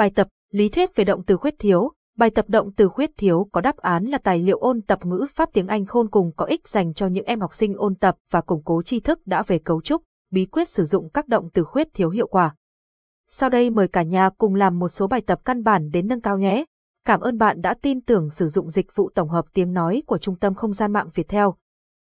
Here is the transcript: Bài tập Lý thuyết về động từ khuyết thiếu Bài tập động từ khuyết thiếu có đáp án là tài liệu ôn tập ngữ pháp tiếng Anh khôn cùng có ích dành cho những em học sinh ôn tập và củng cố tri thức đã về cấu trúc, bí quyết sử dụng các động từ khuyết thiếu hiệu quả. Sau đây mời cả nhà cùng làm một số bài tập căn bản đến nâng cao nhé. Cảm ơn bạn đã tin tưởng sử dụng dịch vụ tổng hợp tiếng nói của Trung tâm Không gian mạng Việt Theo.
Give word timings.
Bài 0.00 0.10
tập 0.14 0.28
Lý 0.50 0.68
thuyết 0.68 0.96
về 0.96 1.04
động 1.04 1.22
từ 1.26 1.36
khuyết 1.36 1.54
thiếu 1.58 1.92
Bài 2.16 2.30
tập 2.30 2.44
động 2.48 2.72
từ 2.76 2.88
khuyết 2.88 3.10
thiếu 3.16 3.48
có 3.52 3.60
đáp 3.60 3.76
án 3.76 4.04
là 4.04 4.18
tài 4.18 4.38
liệu 4.38 4.58
ôn 4.58 4.82
tập 4.82 5.06
ngữ 5.06 5.26
pháp 5.34 5.48
tiếng 5.52 5.66
Anh 5.66 5.86
khôn 5.86 6.10
cùng 6.10 6.32
có 6.36 6.44
ích 6.44 6.68
dành 6.68 6.94
cho 6.94 7.06
những 7.06 7.24
em 7.24 7.40
học 7.40 7.54
sinh 7.54 7.74
ôn 7.76 7.94
tập 7.94 8.16
và 8.30 8.40
củng 8.40 8.62
cố 8.64 8.82
tri 8.82 9.00
thức 9.00 9.26
đã 9.26 9.42
về 9.42 9.58
cấu 9.58 9.80
trúc, 9.80 10.02
bí 10.32 10.46
quyết 10.46 10.68
sử 10.68 10.84
dụng 10.84 11.08
các 11.14 11.28
động 11.28 11.48
từ 11.52 11.64
khuyết 11.64 11.88
thiếu 11.94 12.10
hiệu 12.10 12.26
quả. 12.26 12.54
Sau 13.28 13.48
đây 13.48 13.70
mời 13.70 13.88
cả 13.88 14.02
nhà 14.02 14.30
cùng 14.38 14.54
làm 14.54 14.78
một 14.78 14.88
số 14.88 15.06
bài 15.06 15.20
tập 15.26 15.40
căn 15.44 15.62
bản 15.62 15.90
đến 15.90 16.06
nâng 16.06 16.20
cao 16.20 16.38
nhé. 16.38 16.64
Cảm 17.06 17.20
ơn 17.20 17.38
bạn 17.38 17.60
đã 17.60 17.74
tin 17.82 18.00
tưởng 18.00 18.30
sử 18.30 18.48
dụng 18.48 18.70
dịch 18.70 18.86
vụ 18.94 19.10
tổng 19.14 19.28
hợp 19.28 19.44
tiếng 19.54 19.72
nói 19.72 20.02
của 20.06 20.18
Trung 20.18 20.36
tâm 20.36 20.54
Không 20.54 20.72
gian 20.72 20.92
mạng 20.92 21.08
Việt 21.14 21.28
Theo. 21.28 21.54